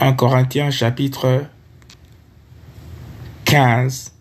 1 0.00 0.14
Corinthiens 0.14 0.70
chapitre 0.70 1.44
15, 3.44 4.12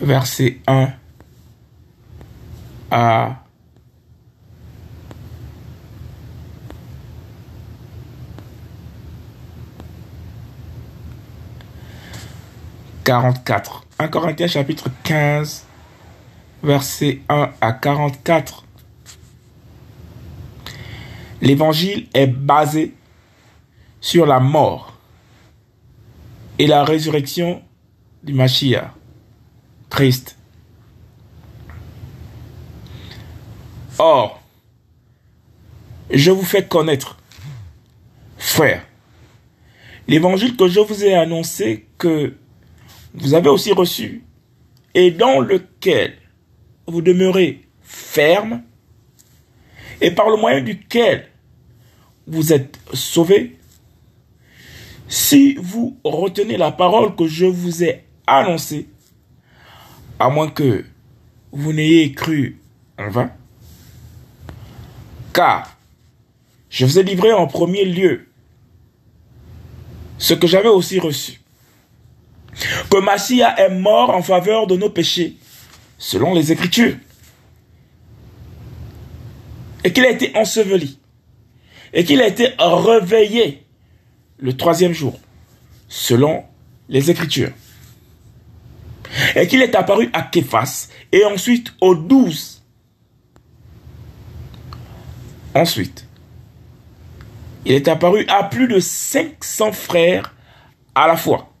verset 0.00 0.58
1 0.66 0.88
à 2.90 3.42
44. 13.04 13.84
1 13.98 14.08
Corinthiens 14.08 14.48
chapitre 14.48 14.88
15, 15.02 15.66
verset 16.62 17.20
1 17.28 17.50
à 17.60 17.72
44. 17.72 18.64
L'évangile 21.42 22.08
est 22.14 22.26
basé 22.26 22.94
sur 24.06 24.24
la 24.24 24.38
mort 24.38 24.96
et 26.60 26.68
la 26.68 26.84
résurrection 26.84 27.60
du 28.22 28.34
Mashiach, 28.34 28.92
Christ. 29.90 30.38
Or, 33.98 34.40
je 36.08 36.30
vous 36.30 36.44
fais 36.44 36.64
connaître, 36.64 37.16
frères, 38.38 38.86
l'évangile 40.06 40.54
que 40.54 40.68
je 40.68 40.78
vous 40.78 41.02
ai 41.02 41.14
annoncé 41.14 41.88
que 41.98 42.36
vous 43.12 43.34
avez 43.34 43.48
aussi 43.48 43.72
reçu 43.72 44.22
et 44.94 45.10
dans 45.10 45.40
lequel 45.40 46.16
vous 46.86 47.02
demeurez 47.02 47.66
ferme 47.82 48.62
et 50.00 50.12
par 50.12 50.30
le 50.30 50.36
moyen 50.36 50.60
duquel 50.60 51.26
vous 52.28 52.52
êtes 52.52 52.78
sauvés, 52.94 53.58
si 55.08 55.54
vous 55.54 55.98
retenez 56.04 56.56
la 56.56 56.72
parole 56.72 57.14
que 57.14 57.26
je 57.26 57.46
vous 57.46 57.84
ai 57.84 58.04
annoncée, 58.26 58.88
à 60.18 60.28
moins 60.28 60.48
que 60.48 60.84
vous 61.52 61.72
n'ayez 61.72 62.12
cru 62.12 62.58
en 62.98 63.08
vain, 63.08 63.30
car 65.32 65.76
je 66.70 66.86
vous 66.86 66.98
ai 66.98 67.02
livré 67.02 67.32
en 67.32 67.46
premier 67.46 67.84
lieu 67.84 68.26
ce 70.18 70.34
que 70.34 70.46
j'avais 70.46 70.68
aussi 70.68 70.98
reçu, 70.98 71.40
que 72.90 72.98
Massia 72.98 73.58
est 73.60 73.68
mort 73.68 74.10
en 74.10 74.22
faveur 74.22 74.66
de 74.66 74.76
nos 74.76 74.90
péchés, 74.90 75.36
selon 75.98 76.34
les 76.34 76.52
Écritures, 76.52 76.96
et 79.84 79.92
qu'il 79.92 80.04
a 80.04 80.10
été 80.10 80.36
enseveli, 80.36 80.98
et 81.92 82.04
qu'il 82.04 82.20
a 82.20 82.26
été 82.26 82.54
réveillé 82.58 83.65
le 84.38 84.56
troisième 84.56 84.92
jour, 84.92 85.18
selon 85.88 86.44
les 86.88 87.10
Écritures, 87.10 87.52
et 89.34 89.46
qu'il 89.46 89.62
est 89.62 89.74
apparu 89.74 90.10
à 90.12 90.22
Képhas, 90.22 90.88
et 91.12 91.24
ensuite 91.24 91.72
aux 91.80 91.94
douze. 91.94 92.62
Ensuite, 95.54 96.06
il 97.64 97.72
est 97.72 97.88
apparu 97.88 98.26
à 98.28 98.44
plus 98.44 98.68
de 98.68 98.78
500 98.78 99.72
frères 99.72 100.34
à 100.94 101.06
la 101.06 101.16
fois 101.16 101.52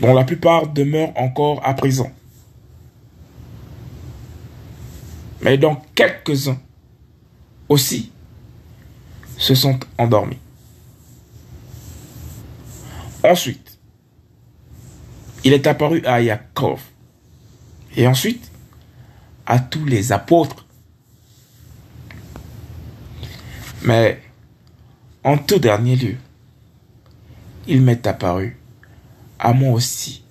dont 0.00 0.14
la 0.14 0.24
plupart 0.24 0.66
demeurent 0.66 1.12
encore 1.16 1.60
à 1.64 1.74
présent. 1.74 2.10
Mais 5.42 5.58
dont 5.58 5.76
quelques-uns 5.94 6.58
aussi 7.68 8.10
se 9.36 9.54
sont 9.54 9.78
endormis. 9.98 10.38
Ensuite, 13.22 13.78
il 15.44 15.52
est 15.52 15.66
apparu 15.66 16.04
à 16.06 16.20
Yaakov 16.20 16.80
et 17.96 18.06
ensuite 18.06 18.50
à 19.46 19.58
tous 19.58 19.84
les 19.84 20.12
apôtres. 20.12 20.66
Mais 23.82 24.22
en 25.24 25.36
tout 25.36 25.58
dernier 25.58 25.96
lieu, 25.96 26.16
il 27.66 27.82
m'est 27.82 28.06
apparu 28.06 28.56
à 29.38 29.52
moi 29.52 29.72
aussi, 29.72 30.24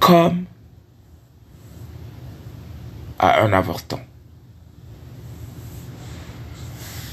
comme 0.00 0.44
à 3.18 3.42
un 3.42 3.52
avorton. 3.52 4.00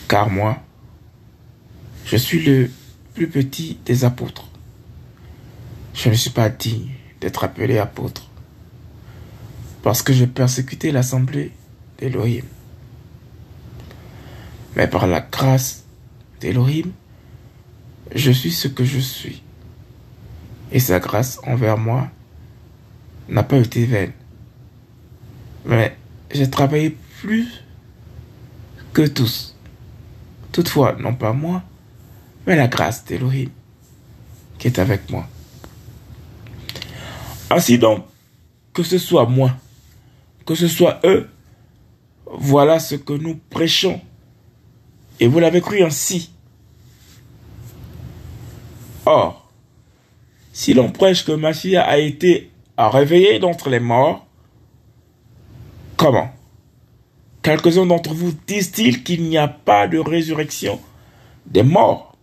Car 0.07 0.29
moi, 0.29 0.57
je 2.05 2.17
suis 2.17 2.43
le 2.43 2.69
plus 3.15 3.29
petit 3.29 3.79
des 3.85 4.03
apôtres. 4.03 4.49
Je 5.93 6.09
ne 6.09 6.13
suis 6.13 6.29
pas 6.29 6.49
digne 6.49 6.91
d'être 7.21 7.45
appelé 7.45 7.77
apôtre, 7.77 8.29
parce 9.81 10.03
que 10.03 10.11
j'ai 10.11 10.27
persécuté 10.27 10.91
l'assemblée 10.91 11.53
d'Elohim. 11.97 12.43
Mais 14.75 14.87
par 14.87 15.07
la 15.07 15.21
grâce 15.21 15.85
d'Elohim, 16.41 16.91
je 18.13 18.31
suis 18.31 18.51
ce 18.51 18.67
que 18.67 18.83
je 18.83 18.99
suis 18.99 19.41
et 20.71 20.79
sa 20.79 20.99
grâce 20.99 21.39
envers 21.47 21.77
moi 21.77 22.09
n'a 23.29 23.43
pas 23.43 23.57
été 23.57 23.85
vaine. 23.85 24.11
Mais 25.65 25.95
j'ai 26.31 26.49
travaillé 26.49 26.97
plus 27.21 27.47
que 28.91 29.07
tous. 29.07 29.55
Toutefois, 30.51 30.97
non 30.99 31.15
pas 31.15 31.31
moi, 31.31 31.63
mais 32.45 32.55
la 32.55 32.67
grâce 32.67 33.05
d'Elohim 33.05 33.49
qui 34.57 34.67
est 34.67 34.79
avec 34.79 35.09
moi. 35.09 35.27
Ainsi 37.49 37.77
donc, 37.77 38.05
que 38.73 38.83
ce 38.83 38.97
soit 38.97 39.25
moi, 39.25 39.51
que 40.45 40.55
ce 40.55 40.67
soit 40.67 40.99
eux, 41.03 41.29
voilà 42.25 42.79
ce 42.79 42.95
que 42.95 43.13
nous 43.13 43.39
prêchons. 43.49 44.01
Et 45.19 45.27
vous 45.27 45.39
l'avez 45.39 45.61
cru 45.61 45.83
ainsi. 45.83 46.31
Or, 49.05 49.51
si 50.51 50.73
l'on 50.73 50.91
prêche 50.91 51.23
que 51.23 51.31
Machia 51.31 51.83
a 51.83 51.97
été 51.97 52.51
réveillé 52.77 53.39
d'entre 53.39 53.69
les 53.69 53.79
morts, 53.79 54.25
comment? 55.95 56.31
Quelques-uns 57.43 57.85
d'entre 57.85 58.13
vous 58.13 58.33
disent-ils 58.47 59.03
qu'il 59.03 59.23
n'y 59.23 59.37
a 59.37 59.47
pas 59.47 59.87
de 59.87 59.99
résurrection 59.99 60.81
des 61.45 61.63
morts? 61.63 62.14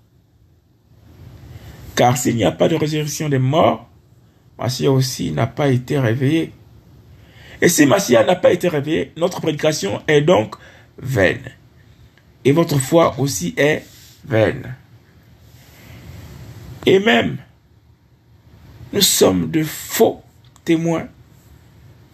Car 1.95 2.17
s'il 2.17 2.37
n'y 2.37 2.45
a 2.45 2.53
pas 2.53 2.69
de 2.69 2.75
résurrection 2.75 3.29
des 3.29 3.39
morts, 3.39 3.89
Massia 4.59 4.91
aussi 4.91 5.33
n'a 5.33 5.47
pas 5.47 5.69
été 5.69 5.99
réveillé. 5.99 6.53
Et 7.61 7.69
si 7.69 7.87
Massia 7.87 8.25
n'a 8.25 8.37
pas 8.37 8.53
été 8.53 8.69
réveillé, 8.69 9.13
notre 9.17 9.41
prédication 9.41 10.01
est 10.07 10.21
donc 10.21 10.57
vaine. 10.99 11.51
Et 12.45 12.53
votre 12.53 12.79
foi 12.79 13.15
aussi 13.19 13.55
est 13.57 13.85
vaine. 14.25 14.75
Et 16.87 16.99
même, 16.99 17.39
nous 18.93 19.01
sommes 19.01 19.51
de 19.51 19.63
faux 19.63 20.23
témoins 20.65 21.07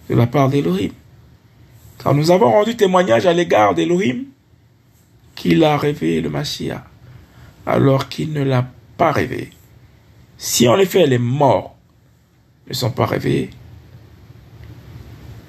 de 0.09 0.15
la 0.15 0.27
part 0.27 0.49
d'Elohim. 0.49 0.93
Car 2.03 2.15
nous 2.15 2.31
avons 2.31 2.50
rendu 2.50 2.77
témoignage 2.77 3.27
à 3.27 3.33
l'égard 3.33 3.75
d'Elohim 3.75 4.25
qu'il 5.34 5.65
a 5.65 5.77
réveillé 5.77 6.21
le 6.21 6.31
Mashiach, 6.31 6.83
alors 7.67 8.09
qu'il 8.09 8.33
ne 8.33 8.43
l'a 8.43 8.67
pas 8.97 9.12
réveillé. 9.12 9.50
Si 10.38 10.69
en 10.69 10.78
effet 10.78 11.06
les 11.06 11.19
morts 11.19 11.76
ne 12.69 12.72
sont 12.72 12.93
pas 12.93 13.06
réveillés, 13.06 13.50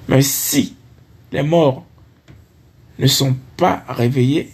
mais 0.08 0.22
si 0.22 0.76
les 1.30 1.42
morts 1.42 1.86
ne 2.98 3.06
sont 3.06 3.36
pas 3.56 3.84
réveillés, 3.88 4.50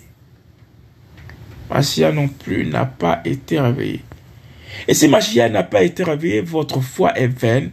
Mashiach 1.70 2.14
non 2.14 2.28
plus 2.28 2.66
n'a 2.66 2.84
pas 2.84 3.22
été 3.24 3.58
réveillé. 3.58 4.02
Et 4.86 4.94
si 4.94 5.08
Mashiach 5.08 5.50
n'a 5.50 5.62
pas 5.62 5.82
été 5.82 6.04
réveillé, 6.04 6.42
votre 6.42 6.80
foi 6.80 7.18
est 7.18 7.26
vaine 7.26 7.72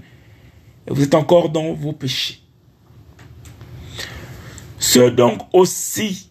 et 0.88 0.94
vous 0.94 1.04
êtes 1.04 1.16
encore 1.16 1.50
dans 1.50 1.74
vos 1.74 1.92
péchés. 1.92 2.40
Ceux 4.80 5.12
donc 5.12 5.42
aussi 5.54 6.30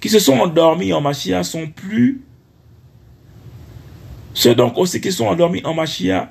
qui 0.00 0.08
se 0.08 0.18
sont 0.18 0.38
endormis 0.38 0.92
en 0.92 1.00
Mashiach 1.00 1.44
sont 1.44 1.68
plus. 1.68 2.22
Ceux 4.36 4.54
donc 4.54 4.76
aussi 4.76 5.00
qui 5.00 5.10
sont 5.10 5.28
endormis 5.28 5.62
en 5.64 5.72
Mashiach 5.72 6.28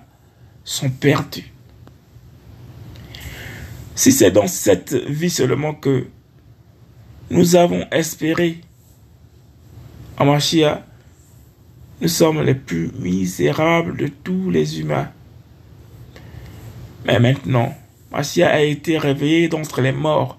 sont 0.63 0.91
perdus. 0.91 1.51
Si 3.95 4.11
c'est 4.11 4.29
dans 4.29 4.45
cette 4.45 4.93
vie 4.93 5.31
seulement 5.31 5.73
que 5.73 6.05
nous 7.31 7.55
avons 7.55 7.87
espéré 7.89 8.61
en 10.19 10.25
Mashiach, 10.25 10.83
nous 11.99 12.07
sommes 12.07 12.43
les 12.43 12.53
plus 12.53 12.91
misérables 12.99 13.97
de 13.97 14.07
tous 14.07 14.51
les 14.51 14.79
humains. 14.79 15.09
Mais 17.05 17.19
maintenant, 17.19 17.75
Massia 18.11 18.51
a 18.51 18.61
été 18.61 18.99
réveillé 18.99 19.47
d'entre 19.47 19.81
les 19.81 19.91
morts. 19.91 20.37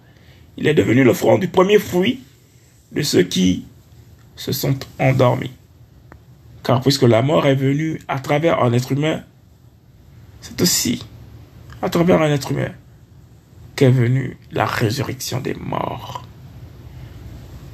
Il 0.57 0.69
est 0.69 0.75
devenu 0.75 1.03
le 1.03 1.15
front 1.15 1.37
du 1.37 1.49
premier 1.49 1.81
fruit 1.81 2.21
de 2.93 3.03
ceux 3.03 3.25
qui 3.25 3.65
se 4.37 4.53
sont 4.53 4.79
endormis. 5.01 5.51
Car 6.67 6.81
puisque 6.81 7.03
la 7.03 7.23
mort 7.23 7.47
est 7.47 7.55
venue 7.55 8.01
à 8.09 8.19
travers 8.19 8.61
un 8.61 8.73
être 8.73 8.91
humain, 8.91 9.23
c'est 10.41 10.61
aussi 10.61 11.07
à 11.81 11.89
travers 11.89 12.21
un 12.21 12.29
être 12.29 12.51
humain 12.51 12.73
qu'est 13.77 13.93
venue 13.93 14.37
la 14.51 14.67
résurrection 14.67 15.41
des 15.41 15.55
morts. 15.55 16.25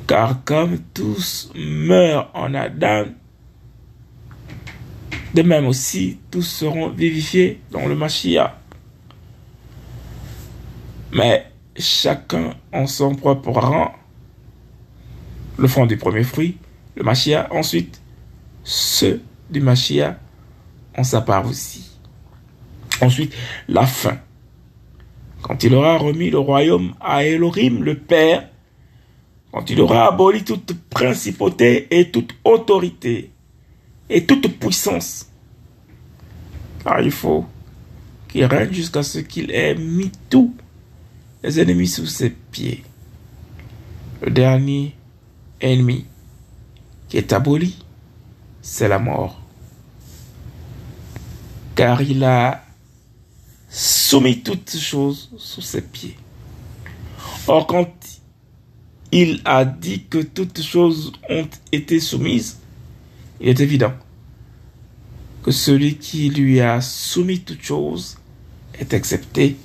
Car 0.06 0.44
comme 0.44 0.78
tous 0.92 1.50
meurent 1.54 2.30
en 2.34 2.52
Adam, 2.52 3.06
de 5.32 5.40
même 5.40 5.66
aussi 5.66 6.18
tous 6.30 6.42
seront 6.42 6.90
vivifiés 6.90 7.62
dans 7.70 7.86
le 7.86 7.96
Mashiach. 7.96 8.52
Mais 11.14 11.46
chacun 11.78 12.56
en 12.74 12.86
son 12.86 13.14
propre 13.14 13.52
rang, 13.52 13.94
le 15.56 15.66
front 15.66 15.86
du 15.86 15.96
premier 15.96 16.24
fruit, 16.24 16.58
le 16.94 17.04
Mashiach, 17.04 17.50
ensuite 17.52 18.01
ceux 18.64 19.22
du 19.50 19.60
Mashiach 19.60 20.16
en 20.96 21.04
sa 21.04 21.20
part 21.20 21.46
aussi. 21.46 21.90
Ensuite, 23.00 23.34
la 23.68 23.86
fin. 23.86 24.18
Quand 25.42 25.64
il 25.64 25.74
aura 25.74 25.98
remis 25.98 26.30
le 26.30 26.38
royaume 26.38 26.94
à 27.00 27.24
Elohim, 27.24 27.82
le 27.82 27.98
Père, 27.98 28.48
quand 29.50 29.68
il 29.68 29.80
aura 29.80 30.06
aboli 30.06 30.44
toute 30.44 30.72
principauté 30.88 31.88
et 31.90 32.10
toute 32.10 32.34
autorité 32.44 33.30
et 34.08 34.24
toute 34.24 34.58
puissance. 34.58 35.28
Car 36.84 37.00
il 37.00 37.10
faut 37.10 37.44
qu'il 38.28 38.44
règne 38.44 38.72
jusqu'à 38.72 39.02
ce 39.02 39.18
qu'il 39.18 39.50
ait 39.50 39.74
mis 39.74 40.10
tous 40.30 40.54
les 41.42 41.60
ennemis 41.60 41.88
sous 41.88 42.06
ses 42.06 42.30
pieds. 42.30 42.82
Le 44.22 44.30
dernier 44.30 44.94
ennemi 45.60 46.06
qui 47.08 47.18
est 47.18 47.32
aboli, 47.32 47.84
c'est 48.62 48.88
la 48.88 49.00
mort. 49.00 49.40
Car 51.74 52.00
il 52.00 52.22
a 52.22 52.62
soumis 53.68 54.42
toutes 54.42 54.76
choses 54.76 55.30
sous 55.36 55.60
ses 55.60 55.82
pieds. 55.82 56.16
Or, 57.48 57.66
quand 57.66 57.90
il 59.10 59.42
a 59.44 59.64
dit 59.64 60.04
que 60.04 60.18
toutes 60.18 60.62
choses 60.62 61.12
ont 61.28 61.48
été 61.72 61.98
soumises, 61.98 62.60
il 63.40 63.48
est 63.48 63.60
évident 63.60 63.92
que 65.42 65.50
celui 65.50 65.96
qui 65.96 66.30
lui 66.30 66.60
a 66.60 66.80
soumis 66.80 67.40
toutes 67.40 67.62
choses 67.62 68.16
est 68.78 68.94
accepté. 68.94 69.56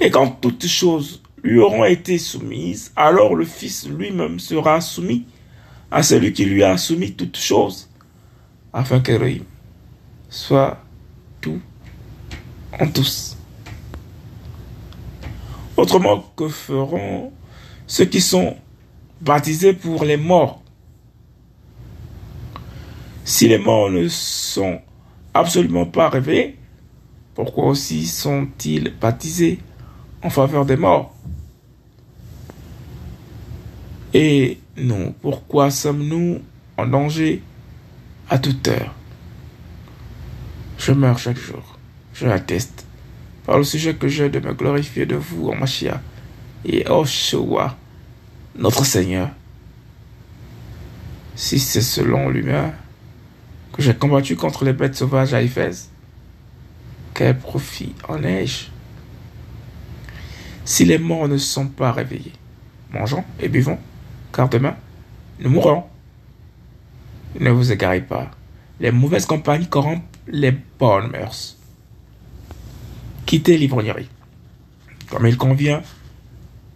Et 0.00 0.10
quand 0.10 0.28
toutes 0.40 0.66
choses 0.66 1.22
lui 1.44 1.58
auront 1.58 1.84
été 1.84 2.18
soumises, 2.18 2.90
alors 2.96 3.36
le 3.36 3.44
Fils 3.44 3.88
lui-même 3.88 4.40
sera 4.40 4.80
soumis 4.80 5.26
à 5.92 6.02
celui 6.02 6.32
qui 6.32 6.46
lui 6.46 6.64
a 6.64 6.78
soumis 6.78 7.12
toutes 7.12 7.36
choses, 7.36 7.90
afin 8.72 9.00
qu'Elohim 9.00 9.44
soit 10.30 10.82
tout 11.42 11.60
en 12.80 12.86
tous. 12.88 13.36
Autrement, 15.76 16.24
que 16.34 16.48
feront 16.48 17.30
ceux 17.86 18.06
qui 18.06 18.22
sont 18.22 18.56
baptisés 19.20 19.74
pour 19.74 20.04
les 20.04 20.16
morts? 20.16 20.62
Si 23.24 23.46
les 23.46 23.58
morts 23.58 23.90
ne 23.90 24.08
sont 24.08 24.80
absolument 25.34 25.84
pas 25.84 26.08
réveillés, 26.08 26.58
pourquoi 27.34 27.66
aussi 27.66 28.06
sont-ils 28.06 28.94
baptisés 28.98 29.58
en 30.22 30.30
faveur 30.30 30.64
des 30.64 30.76
morts? 30.76 31.14
Et 34.14 34.58
nous, 34.76 35.12
pourquoi 35.22 35.70
sommes-nous 35.70 36.42
en 36.76 36.86
danger 36.86 37.42
à 38.28 38.38
toute 38.38 38.68
heure? 38.68 38.94
Je 40.78 40.92
meurs 40.92 41.18
chaque 41.18 41.38
jour, 41.38 41.78
je 42.12 42.26
l'atteste, 42.26 42.84
par 43.46 43.56
le 43.56 43.64
sujet 43.64 43.94
que 43.94 44.08
j'ai 44.08 44.28
de 44.28 44.38
me 44.38 44.52
glorifier 44.52 45.06
de 45.06 45.16
vous 45.16 45.48
en 45.48 45.54
Machia 45.54 46.02
et 46.66 46.84
Shoah, 47.06 47.76
notre 48.56 48.84
Seigneur. 48.84 49.30
Si 51.34 51.58
c'est 51.58 51.80
selon 51.80 52.28
l'humain 52.28 52.72
que 53.72 53.80
j'ai 53.80 53.94
combattu 53.94 54.36
contre 54.36 54.66
les 54.66 54.74
bêtes 54.74 54.94
sauvages 54.94 55.32
à 55.32 55.40
Éphèse, 55.40 55.88
quel 57.14 57.38
profit 57.38 57.94
en 58.08 58.22
ai-je? 58.22 58.66
Si 60.66 60.84
les 60.84 60.98
morts 60.98 61.28
ne 61.28 61.38
sont 61.38 61.68
pas 61.68 61.92
réveillés, 61.92 62.32
mangeons 62.92 63.24
et 63.40 63.48
buvons 63.48 63.78
car 64.32 64.48
demain, 64.48 64.76
nous 65.40 65.50
mourrons. 65.50 65.84
Ne 67.38 67.50
vous 67.50 67.72
égarez 67.72 68.00
pas. 68.00 68.30
Les 68.80 68.90
mauvaises 68.90 69.26
compagnies 69.26 69.68
corrompent 69.68 70.16
les 70.26 70.52
bonnes 70.52 71.10
mœurs. 71.10 71.56
Quittez 73.26 73.56
l'ivrognerie, 73.56 74.08
comme 75.08 75.26
il 75.26 75.36
convient, 75.36 75.82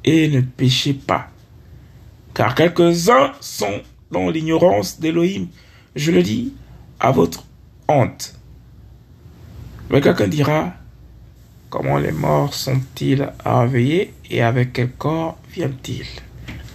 et 0.04 0.28
ne 0.28 0.40
péchez 0.40 0.94
pas. 0.94 1.28
Car 2.32 2.54
quelques-uns 2.54 3.32
sont 3.40 3.82
dans 4.10 4.30
l'ignorance 4.30 5.00
d'Élohim. 5.00 5.48
Je 5.94 6.12
le 6.12 6.22
dis 6.22 6.54
à 7.00 7.10
votre 7.10 7.44
honte. 7.88 8.34
Mais 9.90 10.00
quelqu'un 10.00 10.28
dira, 10.28 10.72
comment 11.70 11.98
les 11.98 12.12
morts 12.12 12.54
sont-ils 12.54 13.32
réveillés 13.44 14.14
et 14.30 14.42
avec 14.42 14.72
quel 14.72 14.92
corps 14.92 15.38
viennent-ils? 15.50 16.25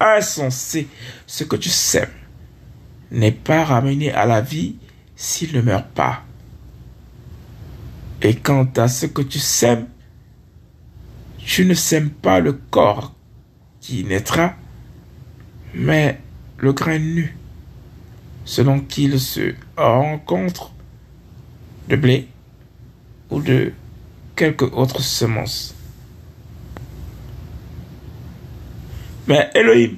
Insensé. 0.01 0.88
Ce 1.27 1.44
que 1.44 1.56
tu 1.56 1.69
sèmes 1.69 2.09
n'est 3.12 3.31
pas 3.31 3.63
ramené 3.63 4.12
à 4.12 4.25
la 4.25 4.42
vie 4.42 4.75
s'il 5.15 5.56
ne 5.56 5.62
meurt 5.62 5.88
pas. 5.89 6.24
Et 8.21 8.36
quant 8.36 8.68
à 8.77 8.88
ce 8.88 9.07
que 9.07 9.21
tu 9.21 9.39
sèmes, 9.39 9.88
tu 11.38 11.65
ne 11.65 11.74
sèmes 11.74 12.12
pas 12.12 12.39
le 12.39 12.53
corps 12.53 13.13
qui 13.80 14.03
naîtra, 14.03 14.53
mais 15.74 16.19
le 16.57 16.71
grain 16.74 17.00
nu, 17.00 17.36
selon 18.45 18.81
qu'il 18.81 19.19
se 19.19 19.56
rencontre 19.75 20.71
de 21.89 21.95
blé 21.95 22.27
ou 23.31 23.42
de 23.42 23.74
quelque 24.36 24.65
autre 24.65 25.01
semence. 25.01 25.75
Mais 29.27 29.50
Elohim 29.53 29.97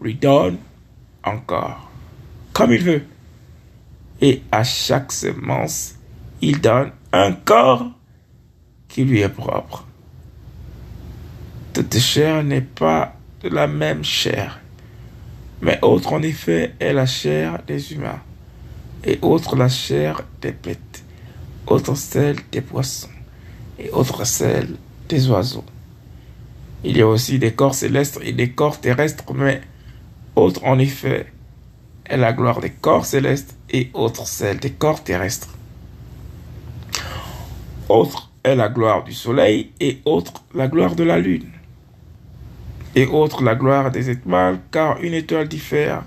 lui 0.00 0.14
donne 0.14 0.58
encore, 1.22 1.90
comme 2.52 2.72
il 2.72 2.82
veut. 2.82 3.02
Et 4.20 4.42
à 4.52 4.64
chaque 4.64 5.12
semence, 5.12 5.94
il 6.40 6.60
donne 6.60 6.92
un 7.12 7.32
corps 7.32 7.90
qui 8.88 9.04
lui 9.04 9.20
est 9.20 9.28
propre. 9.28 9.86
Toute 11.72 11.98
chair 11.98 12.44
n'est 12.44 12.60
pas 12.60 13.16
de 13.42 13.48
la 13.48 13.66
même 13.66 14.04
chair, 14.04 14.60
mais 15.60 15.78
autre 15.82 16.12
en 16.12 16.22
effet 16.22 16.74
est 16.78 16.92
la 16.92 17.06
chair 17.06 17.60
des 17.66 17.92
humains, 17.92 18.20
et 19.02 19.18
autre 19.22 19.56
la 19.56 19.68
chair 19.68 20.22
des 20.40 20.52
bêtes, 20.52 21.04
autre 21.66 21.94
celle 21.96 22.36
des 22.52 22.60
poissons, 22.60 23.08
et 23.78 23.90
autre 23.90 24.24
celle 24.24 24.76
des 25.08 25.28
oiseaux. 25.28 25.64
Il 26.86 26.98
y 26.98 27.00
a 27.00 27.06
aussi 27.06 27.38
des 27.38 27.54
corps 27.54 27.74
célestes 27.74 28.20
et 28.22 28.32
des 28.32 28.50
corps 28.50 28.78
terrestres, 28.78 29.32
mais 29.32 29.62
autre 30.36 30.62
en 30.64 30.78
effet 30.78 31.26
est 32.04 32.18
la 32.18 32.34
gloire 32.34 32.60
des 32.60 32.70
corps 32.70 33.06
célestes 33.06 33.56
et 33.70 33.88
autre 33.94 34.26
celle 34.26 34.58
des 34.58 34.72
corps 34.72 35.02
terrestres. 35.02 35.48
Autre 37.88 38.30
est 38.42 38.54
la 38.54 38.68
gloire 38.68 39.02
du 39.02 39.14
soleil 39.14 39.70
et 39.80 40.00
autre 40.04 40.44
la 40.54 40.68
gloire 40.68 40.94
de 40.94 41.04
la 41.04 41.18
lune. 41.18 41.50
Et 42.94 43.06
autre 43.06 43.42
la 43.42 43.54
gloire 43.54 43.90
des 43.90 44.10
étoiles, 44.10 44.60
car 44.70 45.02
une 45.02 45.14
étoile 45.14 45.48
diffère 45.48 46.02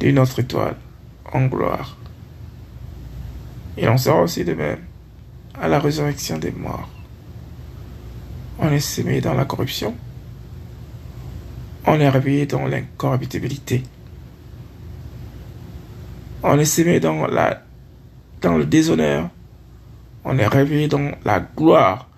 d'une 0.00 0.18
autre 0.18 0.38
étoile 0.38 0.76
en 1.30 1.44
gloire. 1.44 1.98
Et 3.76 3.86
on 3.86 3.98
sera 3.98 4.22
aussi 4.22 4.46
de 4.46 4.54
même 4.54 4.80
à 5.60 5.68
la 5.68 5.78
résurrection 5.78 6.38
des 6.38 6.52
morts 6.52 6.88
on 8.60 8.70
est 8.70 8.80
sémé 8.80 9.20
dans 9.20 9.34
la 9.34 9.44
corruption, 9.44 9.94
on 11.86 11.98
est 11.98 12.08
réveillé 12.08 12.46
dans 12.46 12.66
l'incorruptibilité, 12.66 13.82
on 16.42 16.58
est 16.58 16.64
sémé 16.64 17.00
dans, 17.00 17.26
la, 17.26 17.62
dans 18.42 18.58
le 18.58 18.66
déshonneur, 18.66 19.30
on 20.24 20.38
est 20.38 20.46
réveillé 20.46 20.88
dans 20.88 21.10
la 21.24 21.40
gloire, 21.40 22.08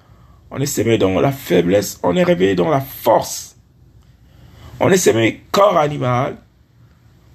on 0.50 0.58
est 0.58 0.66
sémé 0.66 0.99
dans 0.99 1.20
la 1.20 1.32
faiblesse, 1.32 2.00
on 2.02 2.16
est 2.16 2.25
réveillé 2.25 2.54
dans 2.54 2.68
la 2.68 2.80
force, 2.80 3.56
on 4.80 4.90
est 4.90 4.96
sémé 4.96 5.44
corps 5.52 5.78
animal, 5.78 6.37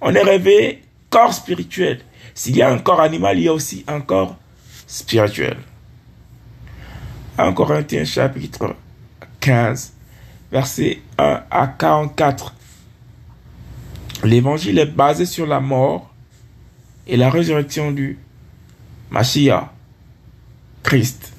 on 0.02 0.14
est 0.14 0.22
réveillé 0.22 0.84
corps 1.10 1.34
spirituel. 1.34 2.02
S'il 2.34 2.56
y 2.56 2.62
a 2.62 2.70
un 2.70 2.78
corps 2.78 3.02
animal, 3.02 3.38
il 3.38 3.46
y 3.46 3.48
a 3.48 3.54
aussi 3.54 3.84
un 3.88 4.02
corps 4.02 4.36
spirituel. 4.86 5.58
1 7.40 7.54
Corinthiens 7.54 8.06
chapitre 8.06 8.76
15, 9.40 9.94
versets 10.52 11.02
1 11.18 11.44
à 11.50 11.68
44. 11.68 12.54
l'évangile 14.24 14.80
est 14.80 14.86
basé 14.86 15.26
sur 15.26 15.46
la 15.46 15.60
mort 15.60 16.14
et 17.06 17.18
la 17.18 17.30
résurrection 17.30 17.92
du 17.92 18.18
Mashiach, 19.10 19.70
Christ. 20.84 21.37